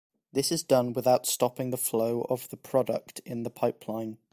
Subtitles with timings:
[0.33, 4.17] This is done without stopping the flow of the product in the pipeline.